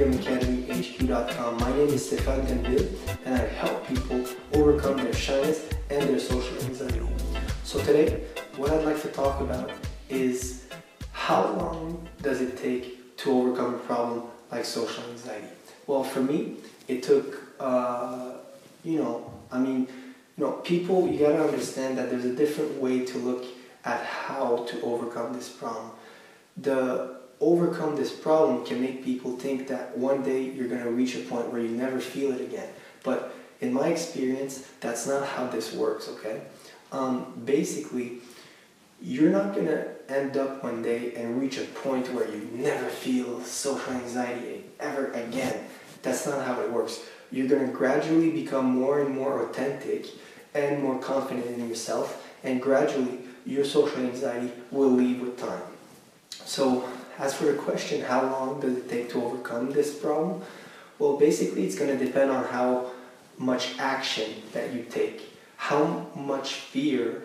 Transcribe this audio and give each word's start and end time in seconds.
freedomacademyhq.com. 0.00 1.58
My 1.58 1.70
name 1.72 1.88
is 1.88 2.06
Stefan 2.06 2.40
Ganville 2.46 2.88
and 3.26 3.34
I 3.34 3.46
help 3.46 3.86
people 3.86 4.24
overcome 4.54 4.96
their 4.96 5.12
shyness 5.12 5.68
and 5.90 6.08
their 6.08 6.18
social 6.18 6.56
anxiety. 6.64 7.06
So 7.64 7.84
today, 7.84 8.22
what 8.56 8.70
I'd 8.70 8.86
like 8.86 9.02
to 9.02 9.08
talk 9.08 9.42
about 9.42 9.70
is 10.08 10.64
how 11.12 11.52
long 11.52 12.08
does 12.22 12.40
it 12.40 12.56
take 12.56 13.14
to 13.18 13.30
overcome 13.30 13.74
a 13.74 13.78
problem 13.78 14.22
like 14.50 14.64
social 14.64 15.04
anxiety? 15.10 15.48
Well, 15.86 16.02
for 16.02 16.22
me, 16.22 16.54
it 16.88 17.02
took, 17.02 17.38
uh, 17.60 18.32
you 18.82 19.00
know, 19.00 19.30
I 19.52 19.58
mean, 19.58 19.80
you 20.38 20.44
know, 20.44 20.52
people, 20.52 21.08
you 21.08 21.18
gotta 21.18 21.44
understand 21.44 21.98
that 21.98 22.08
there's 22.08 22.24
a 22.24 22.34
different 22.34 22.80
way 22.80 23.04
to 23.04 23.18
look 23.18 23.44
at 23.84 24.02
how 24.06 24.64
to 24.70 24.80
overcome 24.80 25.34
this 25.34 25.50
problem. 25.50 25.90
The 26.56 27.19
overcome 27.40 27.96
this 27.96 28.12
problem 28.12 28.64
can 28.64 28.80
make 28.80 29.04
people 29.04 29.36
think 29.36 29.68
that 29.68 29.96
one 29.96 30.22
day 30.22 30.42
you're 30.42 30.68
going 30.68 30.82
to 30.82 30.90
reach 30.90 31.16
a 31.16 31.20
point 31.20 31.50
where 31.50 31.60
you 31.60 31.68
never 31.68 31.98
feel 31.98 32.32
it 32.32 32.40
again. 32.40 32.68
But 33.02 33.34
in 33.60 33.72
my 33.72 33.88
experience, 33.88 34.68
that's 34.80 35.06
not 35.06 35.26
how 35.26 35.46
this 35.46 35.72
works, 35.72 36.08
okay? 36.08 36.42
Um, 36.92 37.40
basically, 37.44 38.18
you're 39.00 39.30
not 39.30 39.54
going 39.54 39.66
to 39.66 39.88
end 40.08 40.36
up 40.36 40.62
one 40.62 40.82
day 40.82 41.14
and 41.14 41.40
reach 41.40 41.56
a 41.56 41.64
point 41.64 42.12
where 42.12 42.28
you 42.28 42.48
never 42.52 42.86
feel 42.88 43.42
social 43.42 43.94
anxiety 43.94 44.64
ever 44.78 45.10
again. 45.12 45.64
That's 46.02 46.26
not 46.26 46.44
how 46.46 46.60
it 46.60 46.70
works. 46.70 47.00
You're 47.30 47.48
going 47.48 47.66
to 47.66 47.72
gradually 47.72 48.30
become 48.30 48.66
more 48.66 49.00
and 49.00 49.14
more 49.14 49.42
authentic 49.44 50.06
and 50.54 50.82
more 50.82 50.98
confident 50.98 51.46
in 51.46 51.68
yourself, 51.68 52.26
and 52.42 52.60
gradually 52.60 53.20
your 53.46 53.64
social 53.64 54.00
anxiety 54.00 54.50
will 54.70 54.90
leave 54.90 55.20
with 55.20 55.38
time. 55.38 55.62
So 56.30 56.88
as 57.20 57.34
for 57.34 57.44
the 57.44 57.52
question, 57.52 58.00
how 58.02 58.22
long 58.22 58.60
does 58.60 58.76
it 58.76 58.88
take 58.88 59.10
to 59.10 59.22
overcome 59.22 59.70
this 59.70 59.94
problem? 59.94 60.42
Well, 60.98 61.16
basically, 61.18 61.66
it's 61.66 61.78
going 61.78 61.96
to 61.96 62.02
depend 62.02 62.30
on 62.30 62.44
how 62.44 62.90
much 63.36 63.78
action 63.78 64.42
that 64.52 64.72
you 64.72 64.84
take. 64.90 65.22
How 65.56 66.06
much 66.16 66.54
fear 66.54 67.22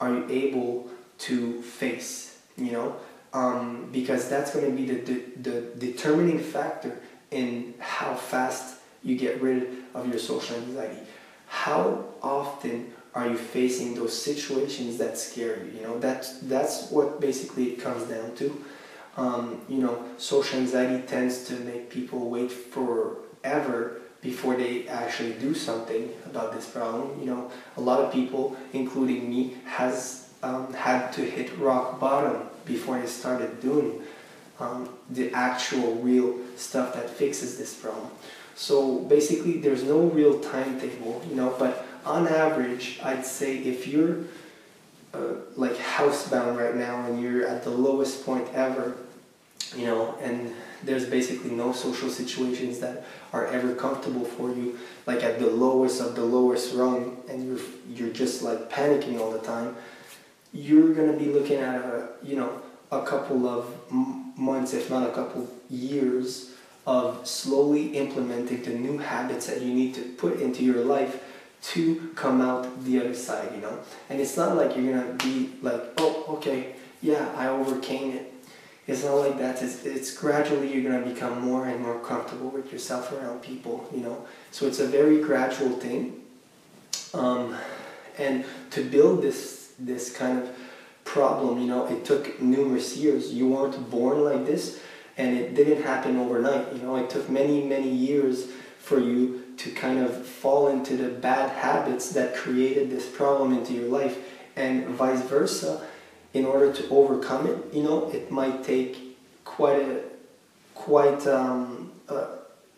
are 0.00 0.14
you 0.14 0.26
able 0.30 0.88
to 1.18 1.60
face? 1.62 2.38
You 2.56 2.72
know, 2.72 2.96
um, 3.32 3.88
because 3.92 4.28
that's 4.28 4.54
going 4.54 4.66
to 4.70 4.76
be 4.76 4.86
the, 4.86 5.12
the, 5.40 5.50
the 5.50 5.86
determining 5.92 6.38
factor 6.38 7.00
in 7.30 7.74
how 7.78 8.14
fast 8.14 8.76
you 9.02 9.16
get 9.16 9.42
rid 9.42 9.68
of 9.94 10.08
your 10.08 10.18
social 10.18 10.56
anxiety. 10.56 11.00
How 11.48 12.04
often 12.22 12.92
are 13.14 13.28
you 13.28 13.36
facing 13.36 13.94
those 13.94 14.16
situations 14.16 14.98
that 14.98 15.18
scare 15.18 15.64
you? 15.64 15.78
You 15.78 15.82
know, 15.82 15.98
that's 15.98 16.38
that's 16.40 16.90
what 16.90 17.20
basically 17.20 17.72
it 17.72 17.80
comes 17.80 18.04
down 18.04 18.36
to. 18.36 18.64
Um, 19.16 19.60
you 19.68 19.78
know, 19.78 20.02
social 20.16 20.58
anxiety 20.58 21.06
tends 21.06 21.44
to 21.48 21.54
make 21.54 21.90
people 21.90 22.30
wait 22.30 22.50
forever 22.50 24.00
before 24.22 24.56
they 24.56 24.88
actually 24.88 25.32
do 25.34 25.54
something 25.54 26.10
about 26.24 26.52
this 26.54 26.68
problem. 26.68 27.18
You 27.20 27.26
know, 27.26 27.50
a 27.76 27.80
lot 27.80 28.00
of 28.00 28.12
people, 28.12 28.56
including 28.72 29.28
me, 29.28 29.56
has 29.66 30.30
um, 30.42 30.72
had 30.72 31.12
to 31.12 31.22
hit 31.22 31.56
rock 31.58 32.00
bottom 32.00 32.48
before 32.64 32.98
they 32.98 33.06
started 33.06 33.60
doing 33.60 34.00
um, 34.60 34.88
the 35.10 35.30
actual 35.32 35.96
real 35.96 36.38
stuff 36.56 36.94
that 36.94 37.10
fixes 37.10 37.58
this 37.58 37.74
problem. 37.74 38.10
So 38.54 39.00
basically, 39.00 39.58
there's 39.58 39.82
no 39.82 40.00
real 40.00 40.40
timetable, 40.40 41.22
you 41.28 41.34
know, 41.34 41.54
but 41.58 41.86
on 42.04 42.28
average, 42.28 43.00
I'd 43.02 43.26
say 43.26 43.58
if 43.58 43.86
you're 43.86 44.18
housebound 46.02 46.58
right 46.58 46.74
now 46.74 47.06
and 47.06 47.20
you're 47.20 47.46
at 47.46 47.62
the 47.62 47.70
lowest 47.70 48.24
point 48.24 48.46
ever, 48.54 48.96
you 49.76 49.86
know, 49.86 50.16
and 50.20 50.52
there's 50.82 51.06
basically 51.08 51.50
no 51.50 51.72
social 51.72 52.08
situations 52.08 52.80
that 52.80 53.04
are 53.32 53.46
ever 53.46 53.74
comfortable 53.74 54.24
for 54.24 54.48
you, 54.50 54.78
like 55.06 55.22
at 55.22 55.38
the 55.38 55.46
lowest 55.46 56.00
of 56.00 56.14
the 56.14 56.24
lowest 56.24 56.74
rung, 56.74 57.22
and 57.28 57.46
you're 57.46 57.60
you're 57.94 58.14
just 58.14 58.42
like 58.42 58.70
panicking 58.70 59.20
all 59.20 59.30
the 59.30 59.38
time. 59.38 59.76
You're 60.52 60.92
gonna 60.92 61.16
be 61.16 61.26
looking 61.26 61.58
at 61.58 61.76
a 61.76 62.08
you 62.22 62.36
know 62.36 62.60
a 62.90 63.02
couple 63.02 63.46
of 63.46 63.74
months, 64.36 64.74
if 64.74 64.90
not 64.90 65.08
a 65.08 65.12
couple 65.12 65.48
years, 65.70 66.52
of 66.86 67.26
slowly 67.26 67.96
implementing 67.96 68.62
the 68.62 68.70
new 68.70 68.98
habits 68.98 69.46
that 69.46 69.62
you 69.62 69.72
need 69.72 69.94
to 69.94 70.02
put 70.02 70.40
into 70.40 70.64
your 70.64 70.84
life 70.84 71.22
to 71.62 72.10
come 72.16 72.40
out 72.40 72.84
the 72.84 73.00
other 73.00 73.14
side, 73.14 73.48
you 73.54 73.60
know? 73.60 73.78
And 74.10 74.20
it's 74.20 74.36
not 74.36 74.56
like 74.56 74.76
you're 74.76 74.94
gonna 74.94 75.14
be 75.14 75.52
like, 75.62 75.80
oh, 75.96 76.24
okay, 76.36 76.74
yeah, 77.00 77.32
I 77.36 77.48
overcame 77.48 78.12
it. 78.12 78.32
It's 78.86 79.04
not 79.04 79.14
like 79.14 79.38
that. 79.38 79.62
It's, 79.62 79.84
it's 79.84 80.16
gradually 80.16 80.72
you're 80.72 80.90
gonna 80.90 81.06
become 81.06 81.40
more 81.40 81.66
and 81.66 81.80
more 81.80 82.00
comfortable 82.00 82.50
with 82.50 82.72
yourself 82.72 83.12
around 83.12 83.42
people, 83.42 83.88
you 83.94 84.00
know? 84.00 84.26
So 84.50 84.66
it's 84.66 84.80
a 84.80 84.86
very 84.86 85.22
gradual 85.22 85.70
thing. 85.70 86.20
Um, 87.14 87.56
and 88.18 88.44
to 88.70 88.82
build 88.82 89.22
this, 89.22 89.72
this 89.78 90.14
kind 90.14 90.38
of 90.38 90.50
problem, 91.04 91.60
you 91.60 91.66
know, 91.66 91.86
it 91.86 92.04
took 92.04 92.40
numerous 92.42 92.96
years. 92.96 93.32
You 93.32 93.48
weren't 93.48 93.88
born 93.88 94.24
like 94.24 94.46
this, 94.46 94.80
and 95.16 95.38
it 95.38 95.54
didn't 95.54 95.82
happen 95.84 96.16
overnight, 96.16 96.72
you 96.72 96.82
know? 96.82 96.96
It 96.96 97.08
took 97.08 97.30
many, 97.30 97.62
many 97.62 97.88
years 97.88 98.48
for 98.80 98.98
you 98.98 99.41
to 99.56 99.70
kind 99.70 99.98
of 99.98 100.26
fall 100.26 100.68
into 100.68 100.96
the 100.96 101.08
bad 101.08 101.50
habits 101.50 102.10
that 102.10 102.34
created 102.34 102.90
this 102.90 103.08
problem 103.08 103.52
into 103.52 103.72
your 103.72 103.88
life 103.88 104.18
and 104.56 104.86
vice 104.88 105.22
versa 105.22 105.86
in 106.34 106.44
order 106.44 106.72
to 106.72 106.88
overcome 106.88 107.46
it 107.46 107.58
you 107.72 107.82
know 107.82 108.08
it 108.10 108.30
might 108.30 108.64
take 108.64 109.16
quite 109.44 109.80
a 109.80 110.02
quite 110.74 111.26
um, 111.26 111.92
uh, 112.08 112.26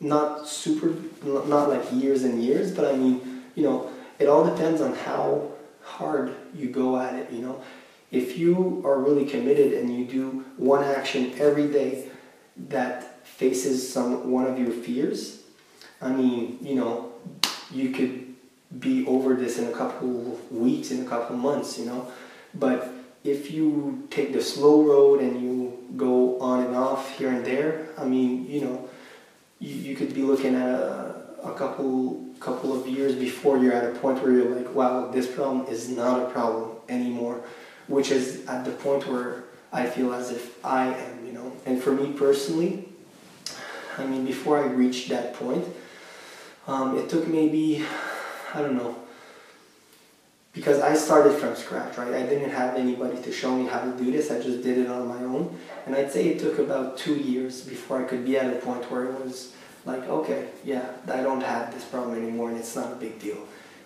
not 0.00 0.46
super 0.46 0.94
not 1.24 1.68
like 1.68 1.84
years 1.92 2.22
and 2.22 2.42
years 2.42 2.70
but 2.72 2.84
i 2.84 2.96
mean 2.96 3.42
you 3.54 3.62
know 3.62 3.90
it 4.18 4.28
all 4.28 4.44
depends 4.44 4.80
on 4.80 4.94
how 4.94 5.50
hard 5.82 6.34
you 6.54 6.68
go 6.68 6.98
at 6.98 7.14
it 7.14 7.30
you 7.30 7.40
know. 7.40 7.62
If 8.10 8.38
you 8.38 8.82
are 8.86 8.98
really 8.98 9.26
committed 9.26 9.74
and 9.74 9.94
you 9.94 10.06
do 10.06 10.44
one 10.56 10.82
action 10.82 11.34
every 11.38 11.68
day 11.68 12.08
that 12.68 13.26
faces 13.26 13.92
some 13.92 14.30
one 14.30 14.46
of 14.46 14.58
your 14.58 14.70
fears 14.70 15.42
I 16.00 16.10
mean, 16.10 16.58
you 16.60 16.74
know, 16.76 17.12
you 17.70 17.90
could 17.90 18.34
be 18.78 19.06
over 19.06 19.34
this 19.34 19.58
in 19.58 19.66
a 19.66 19.72
couple 19.72 20.38
weeks, 20.50 20.90
in 20.90 21.04
a 21.04 21.08
couple 21.08 21.36
months, 21.36 21.78
you 21.78 21.86
know. 21.86 22.10
But 22.54 22.92
if 23.24 23.50
you 23.50 24.06
take 24.10 24.32
the 24.32 24.42
slow 24.42 24.82
road 24.82 25.20
and 25.20 25.40
you 25.42 25.78
go 25.96 26.40
on 26.40 26.64
and 26.64 26.76
off 26.76 27.18
here 27.18 27.30
and 27.30 27.44
there, 27.44 27.88
I 27.96 28.04
mean, 28.04 28.48
you 28.48 28.60
know, 28.60 28.88
you, 29.58 29.74
you 29.74 29.96
could 29.96 30.14
be 30.14 30.22
looking 30.22 30.54
at 30.54 30.68
a, 30.68 31.14
a 31.42 31.54
couple 31.54 32.24
couple 32.40 32.78
of 32.78 32.86
years 32.86 33.16
before 33.16 33.58
you're 33.58 33.72
at 33.72 33.84
a 33.84 33.98
point 33.98 34.22
where 34.22 34.30
you're 34.32 34.54
like, 34.54 34.72
wow, 34.72 35.10
this 35.10 35.26
problem 35.26 35.66
is 35.66 35.88
not 35.88 36.22
a 36.22 36.30
problem 36.30 36.76
anymore, 36.88 37.40
which 37.88 38.12
is 38.12 38.46
at 38.46 38.64
the 38.64 38.70
point 38.70 39.04
where 39.08 39.42
I 39.72 39.86
feel 39.86 40.14
as 40.14 40.30
if 40.30 40.64
I 40.64 40.94
am, 40.94 41.26
you 41.26 41.32
know. 41.32 41.52
And 41.66 41.82
for 41.82 41.92
me 41.92 42.12
personally, 42.12 42.88
I 43.98 44.06
mean, 44.06 44.24
before 44.24 44.62
I 44.62 44.66
reached 44.66 45.08
that 45.08 45.34
point, 45.34 45.64
um, 46.68 46.98
it 46.98 47.08
took 47.08 47.26
maybe, 47.26 47.82
I 48.54 48.60
don't 48.60 48.76
know, 48.76 48.94
because 50.52 50.80
I 50.80 50.94
started 50.94 51.32
from 51.32 51.56
scratch, 51.56 51.96
right? 51.96 52.12
I 52.12 52.22
didn't 52.22 52.50
have 52.50 52.76
anybody 52.76 53.20
to 53.22 53.32
show 53.32 53.56
me 53.56 53.66
how 53.66 53.80
to 53.80 53.90
do 53.92 54.12
this. 54.12 54.30
I 54.30 54.40
just 54.40 54.62
did 54.62 54.78
it 54.78 54.88
on 54.88 55.06
my 55.06 55.22
own. 55.24 55.56
And 55.86 55.94
I'd 55.94 56.12
say 56.12 56.28
it 56.28 56.40
took 56.40 56.58
about 56.58 56.98
two 56.98 57.14
years 57.14 57.62
before 57.62 58.04
I 58.04 58.04
could 58.04 58.24
be 58.24 58.36
at 58.36 58.52
a 58.52 58.56
point 58.58 58.90
where 58.90 59.04
it 59.04 59.24
was 59.24 59.54
like, 59.86 60.06
okay, 60.08 60.48
yeah, 60.64 60.84
I 61.06 61.22
don't 61.22 61.40
have 61.40 61.72
this 61.72 61.84
problem 61.84 62.16
anymore 62.18 62.50
and 62.50 62.58
it's 62.58 62.76
not 62.76 62.92
a 62.92 62.96
big 62.96 63.18
deal, 63.18 63.38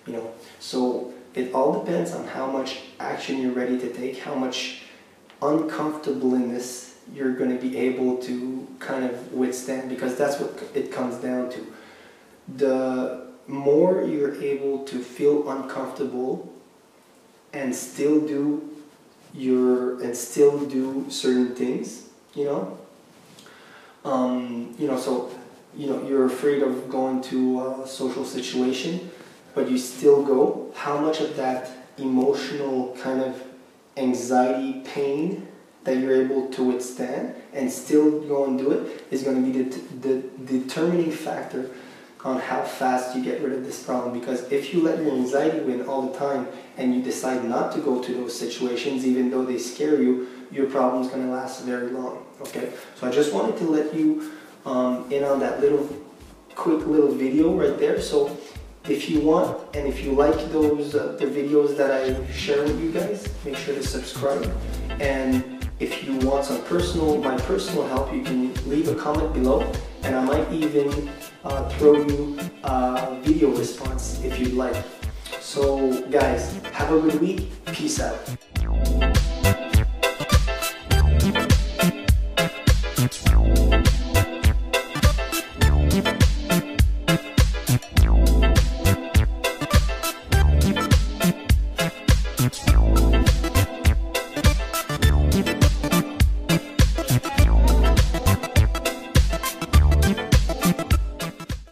you 0.07 0.15
know? 0.15 0.33
So 0.59 1.13
it 1.35 1.53
all 1.53 1.85
depends 1.85 2.13
on 2.13 2.27
how 2.27 2.47
much 2.47 2.81
action 2.99 3.41
you're 3.41 3.53
ready 3.53 3.79
to 3.79 3.93
take, 3.93 4.19
how 4.19 4.35
much 4.35 4.83
uncomfortableness 5.41 6.97
you're 7.13 7.35
going 7.35 7.51
to 7.51 7.61
be 7.61 7.77
able 7.77 8.17
to 8.17 8.67
kind 8.79 9.05
of 9.05 9.33
withstand 9.33 9.89
because 9.89 10.17
that's 10.17 10.41
what 10.41 10.63
it 10.75 10.91
comes 10.91 11.17
down 11.17 11.51
to 11.51 11.67
the 12.49 13.27
more 13.47 14.03
you're 14.03 14.41
able 14.43 14.85
to 14.85 14.99
feel 14.99 15.51
uncomfortable 15.51 16.53
and 17.53 17.75
still 17.75 18.21
do 18.21 18.69
your 19.35 20.03
and 20.03 20.17
still 20.17 20.65
do 20.67 21.07
certain 21.09 21.55
things 21.55 22.09
you 22.35 22.45
know? 22.45 22.79
Um, 24.05 24.75
you 24.79 24.87
know 24.87 24.99
so 24.99 25.31
you 25.77 25.89
know 25.89 26.07
you're 26.07 26.27
afraid 26.27 26.63
of 26.63 26.91
going 26.91 27.23
to 27.23 27.83
a 27.83 27.87
social 27.87 28.25
situation 28.25 29.11
but 29.55 29.71
you 29.71 29.79
still 29.79 30.23
go. 30.23 30.71
How 30.75 30.99
much 30.99 31.21
of 31.21 31.37
that 31.37 31.71
emotional 31.99 32.97
kind 33.01 33.21
of 33.21 33.43
anxiety 33.97 34.81
pain 34.85 35.47
that 35.85 35.99
you're 35.99 36.25
able 36.25 36.49
to 36.49 36.63
withstand 36.65 37.35
and 37.53 37.71
still 37.71 38.21
go 38.21 38.47
and 38.47 38.59
do 38.59 38.71
it 38.71 39.05
is 39.11 39.23
going 39.23 39.45
to 39.45 39.53
be 39.53 39.63
the, 39.63 39.79
the 40.09 40.59
determining 40.61 41.11
factor 41.11 41.71
on 42.25 42.39
how 42.39 42.63
fast 42.63 43.17
you 43.17 43.23
get 43.23 43.43
rid 43.43 43.53
of 43.53 43.65
this 43.65 43.83
problem 43.83 44.19
because 44.19 44.51
if 44.53 44.73
you 44.73 44.81
let 44.81 44.99
your 45.03 45.13
anxiety 45.13 45.61
win 45.61 45.83
all 45.87 46.03
the 46.03 46.19
time 46.19 46.47
and 46.77 46.95
you 46.95 47.03
decide 47.03 47.45
not 47.45 47.73
to 47.73 47.81
go 47.81 48.03
to 48.03 48.15
those 48.15 48.39
situations 48.39 49.05
even 49.05 49.31
though 49.31 49.45
they 49.45 49.59
scare 49.59 50.01
you 50.01 50.29
your 50.51 50.67
problem 50.67 51.03
is 51.03 51.09
going 51.09 51.25
to 51.25 51.33
last 51.33 51.65
very 51.65 51.91
long 51.91 52.25
okay 52.41 52.73
so 52.95 53.09
i 53.09 53.11
just 53.11 53.33
wanted 53.33 53.57
to 53.57 53.65
let 53.65 53.93
you 53.95 54.33
um, 54.65 55.11
in 55.11 55.25
on 55.25 55.41
that 55.41 55.61
little 55.61 55.89
quick 56.55 56.87
little 56.87 57.13
video 57.13 57.55
right 57.55 57.79
there. 57.79 58.01
So 58.01 58.37
if 58.89 59.09
you 59.09 59.21
want 59.21 59.77
and 59.77 59.87
if 59.87 60.05
you 60.05 60.13
like 60.13 60.37
those 60.53 60.95
uh, 60.95 61.17
the 61.19 61.27
videos 61.27 61.77
that 61.77 61.91
I 61.91 62.27
share 62.33 62.63
with 62.63 62.81
you 62.81 62.93
guys, 62.93 63.29
make 63.45 63.57
sure 63.57 63.75
to 63.75 63.83
subscribe. 63.83 64.51
And 65.01 65.62
if 65.81 66.05
you 66.05 66.17
want 66.19 66.45
some 66.45 66.63
personal 66.65 67.19
my 67.19 67.37
personal 67.39 67.87
help, 67.89 68.13
you 68.13 68.23
can 68.23 68.53
leave 68.69 68.89
a 68.89 68.95
comment 68.95 69.33
below, 69.33 69.71
and 70.03 70.15
I 70.17 70.25
might 70.25 70.51
even 70.53 71.11
uh, 71.45 71.69
throw 71.71 71.95
you 72.07 72.39
a 72.65 73.19
video 73.23 73.51
response 73.51 74.23
if 74.23 74.39
you'd 74.39 74.55
like. 74.55 74.77
So 75.41 76.03
guys, 76.09 76.57
have 76.73 76.93
a 76.93 77.01
good 77.01 77.21
week. 77.21 77.51
Peace 77.67 78.01
out. 78.01 79.12